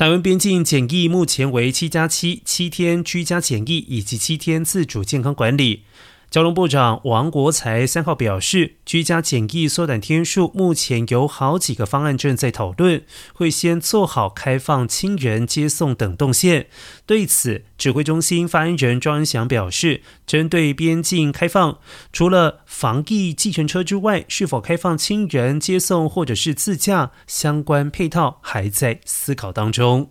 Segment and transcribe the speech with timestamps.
[0.00, 5.82] 台湾边境检疫目前为七加七，七天居家检疫以及七天自主健康管理。
[6.30, 13.02] 交通部长王国才三号表示，居家检疫缩短天数，目前有好几个方案正在讨论，
[13.34, 16.68] 会先做好开放亲人接送等动线。
[17.04, 21.78] 对此，指挥中心发言人庄恩祥表示，针对边境开放，
[22.12, 30.10] 除了防疫计程车之外，是否开放亲人接送或者是自驾相关配套，还在思考当中。